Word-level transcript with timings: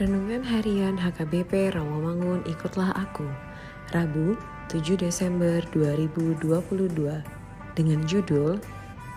Renungan 0.00 0.40
Harian 0.48 0.96
HKBP 0.96 1.76
Rawamangun 1.76 2.40
Ikutlah 2.48 2.88
Aku 2.96 3.28
Rabu 3.92 4.32
7 4.72 4.96
Desember 4.96 5.60
2022 5.76 6.40
dengan 7.76 8.00
judul 8.08 8.56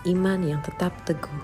Iman 0.04 0.44
yang 0.44 0.60
Tetap 0.60 0.92
Teguh 1.08 1.40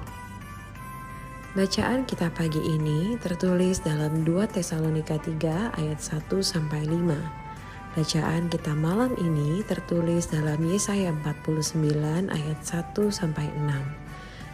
Bacaan 1.56 2.04
kita 2.04 2.28
pagi 2.36 2.60
ini 2.60 3.16
tertulis 3.16 3.80
dalam 3.80 4.28
2 4.28 4.44
Tesalonika 4.44 5.16
3 5.16 5.72
ayat 5.72 5.98
1 6.04 6.28
sampai 6.44 6.84
5. 6.84 7.96
Bacaan 7.96 8.44
kita 8.52 8.76
malam 8.76 9.16
ini 9.16 9.64
tertulis 9.64 10.28
dalam 10.28 10.60
Yesaya 10.68 11.16
49 11.24 12.28
ayat 12.28 12.58
1 12.60 12.92
sampai 13.08 13.48
6. 13.56 13.99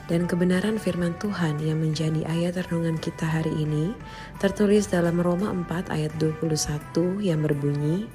Dan 0.06 0.30
kebenaran 0.30 0.78
firman 0.78 1.18
Tuhan 1.18 1.58
yang 1.58 1.82
menjadi 1.82 2.22
ayat 2.30 2.62
renungan 2.70 2.94
kita 2.94 3.26
hari 3.26 3.50
ini 3.58 3.90
tertulis 4.38 4.86
dalam 4.86 5.18
Roma 5.18 5.50
4 5.50 5.90
ayat 5.90 6.14
21 6.22 7.18
yang 7.26 7.42
berbunyi, 7.42 8.06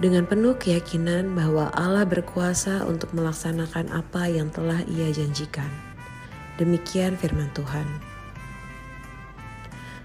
dengan 0.00 0.24
penuh 0.26 0.56
keyakinan 0.56 1.36
bahwa 1.36 1.68
Allah 1.76 2.02
berkuasa 2.08 2.88
untuk 2.88 3.12
melaksanakan 3.12 3.92
apa 3.92 4.26
yang 4.26 4.48
telah 4.48 4.80
ia 4.90 5.12
janjikan. 5.12 5.68
Demikian 6.56 7.20
firman 7.20 7.52
Tuhan. 7.52 7.86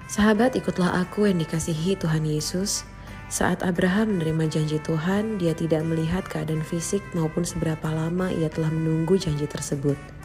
Sahabat 0.10 0.58
ikutlah 0.58 1.06
aku 1.06 1.30
yang 1.30 1.40
dikasihi 1.40 1.96
Tuhan 1.96 2.26
Yesus. 2.26 2.84
Saat 3.30 3.62
Abraham 3.62 4.18
menerima 4.18 4.50
janji 4.50 4.82
Tuhan, 4.82 5.38
dia 5.38 5.54
tidak 5.54 5.86
melihat 5.86 6.26
keadaan 6.26 6.66
fisik 6.66 7.06
maupun 7.14 7.46
seberapa 7.46 7.86
lama 7.94 8.34
ia 8.34 8.50
telah 8.50 8.74
menunggu 8.74 9.22
janji 9.22 9.46
tersebut. 9.46 10.19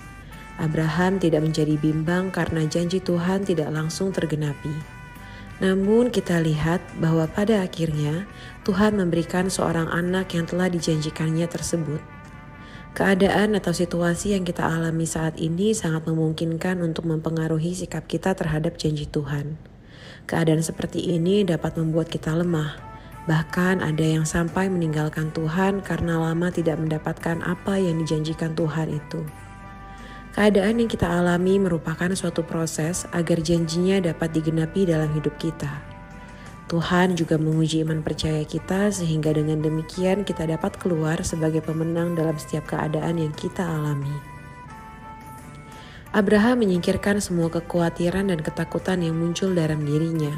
Abraham 0.58 1.18
tidak 1.18 1.42
menjadi 1.42 1.74
bimbang 1.74 2.30
karena 2.30 2.62
janji 2.70 3.02
Tuhan 3.02 3.42
tidak 3.42 3.74
langsung 3.74 4.14
tergenapi. 4.14 4.70
Namun, 5.62 6.10
kita 6.10 6.42
lihat 6.42 6.82
bahwa 6.98 7.30
pada 7.30 7.62
akhirnya 7.62 8.26
Tuhan 8.66 8.98
memberikan 8.98 9.46
seorang 9.50 9.86
anak 9.86 10.34
yang 10.34 10.46
telah 10.50 10.66
dijanjikannya 10.66 11.46
tersebut. 11.46 12.02
Keadaan 12.94 13.58
atau 13.58 13.74
situasi 13.74 14.38
yang 14.38 14.46
kita 14.46 14.62
alami 14.62 15.02
saat 15.02 15.34
ini 15.42 15.74
sangat 15.74 16.06
memungkinkan 16.06 16.78
untuk 16.78 17.10
mempengaruhi 17.10 17.74
sikap 17.74 18.06
kita 18.06 18.38
terhadap 18.38 18.78
janji 18.78 19.10
Tuhan. 19.10 19.58
Keadaan 20.30 20.62
seperti 20.62 21.02
ini 21.02 21.42
dapat 21.42 21.74
membuat 21.74 22.06
kita 22.06 22.30
lemah, 22.30 22.78
bahkan 23.26 23.82
ada 23.82 24.02
yang 24.06 24.22
sampai 24.22 24.70
meninggalkan 24.70 25.34
Tuhan 25.34 25.82
karena 25.82 26.22
lama 26.22 26.48
tidak 26.54 26.78
mendapatkan 26.78 27.42
apa 27.42 27.82
yang 27.82 27.98
dijanjikan 27.98 28.54
Tuhan 28.54 28.94
itu. 28.94 29.43
Keadaan 30.34 30.82
yang 30.82 30.90
kita 30.90 31.06
alami 31.06 31.62
merupakan 31.62 32.10
suatu 32.10 32.42
proses 32.42 33.06
agar 33.14 33.38
janjinya 33.38 34.02
dapat 34.02 34.34
digenapi 34.34 34.82
dalam 34.82 35.06
hidup 35.14 35.38
kita. 35.38 35.78
Tuhan 36.66 37.14
juga 37.14 37.38
menguji 37.38 37.86
iman 37.86 38.02
percaya 38.02 38.42
kita 38.42 38.90
sehingga 38.90 39.30
dengan 39.30 39.62
demikian 39.62 40.26
kita 40.26 40.50
dapat 40.50 40.74
keluar 40.82 41.22
sebagai 41.22 41.62
pemenang 41.62 42.18
dalam 42.18 42.34
setiap 42.34 42.66
keadaan 42.66 43.22
yang 43.22 43.30
kita 43.30 43.62
alami. 43.62 44.10
Abraham 46.10 46.66
menyingkirkan 46.66 47.22
semua 47.22 47.46
kekhawatiran 47.54 48.34
dan 48.34 48.42
ketakutan 48.42 49.06
yang 49.06 49.14
muncul 49.14 49.54
dalam 49.54 49.86
dirinya. 49.86 50.34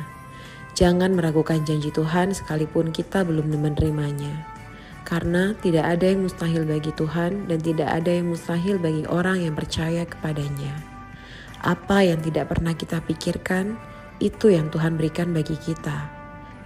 Jangan 0.76 1.16
meragukan 1.16 1.64
janji 1.64 1.88
Tuhan 1.88 2.36
sekalipun 2.36 2.92
kita 2.92 3.24
belum 3.24 3.48
menerimanya 3.48 4.55
karena 5.06 5.54
tidak 5.62 5.86
ada 5.86 6.10
yang 6.10 6.26
mustahil 6.26 6.66
bagi 6.66 6.90
Tuhan 6.90 7.46
dan 7.46 7.62
tidak 7.62 7.86
ada 7.86 8.10
yang 8.10 8.26
mustahil 8.26 8.82
bagi 8.82 9.06
orang 9.06 9.46
yang 9.46 9.54
percaya 9.54 10.02
kepadanya. 10.02 10.74
Apa 11.62 12.02
yang 12.02 12.18
tidak 12.18 12.50
pernah 12.50 12.74
kita 12.74 12.98
pikirkan, 13.06 13.78
itu 14.18 14.50
yang 14.50 14.66
Tuhan 14.74 14.98
berikan 14.98 15.30
bagi 15.30 15.54
kita. 15.54 16.10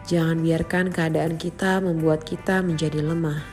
Jangan 0.09 0.41
biarkan 0.41 0.89
keadaan 0.89 1.37
kita 1.37 1.85
membuat 1.85 2.25
kita 2.25 2.65
menjadi 2.65 3.05
lemah. 3.05 3.45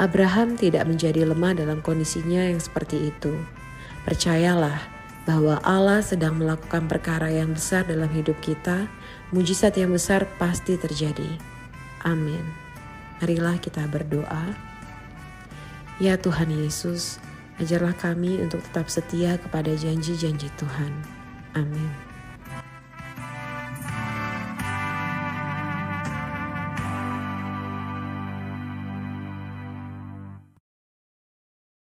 Abraham 0.00 0.56
tidak 0.56 0.88
menjadi 0.88 1.28
lemah 1.28 1.52
dalam 1.52 1.84
kondisinya 1.84 2.48
yang 2.48 2.60
seperti 2.60 3.12
itu. 3.12 3.36
Percayalah 4.08 4.80
bahwa 5.28 5.60
Allah 5.60 6.00
sedang 6.00 6.40
melakukan 6.40 6.88
perkara 6.88 7.28
yang 7.28 7.52
besar 7.52 7.84
dalam 7.84 8.08
hidup 8.08 8.38
kita, 8.40 8.88
mujizat 9.34 9.76
yang 9.76 9.92
besar 9.92 10.24
pasti 10.40 10.80
terjadi. 10.80 11.36
Amin. 12.06 12.65
Marilah 13.20 13.56
kita 13.60 13.84
berdoa. 13.88 14.52
Ya 15.96 16.20
Tuhan 16.20 16.52
Yesus, 16.52 17.16
ajarlah 17.56 17.96
kami 17.96 18.44
untuk 18.44 18.60
tetap 18.68 18.92
setia 18.92 19.40
kepada 19.40 19.72
janji-janji 19.72 20.52
Tuhan. 20.60 20.92
Amin. 21.56 22.15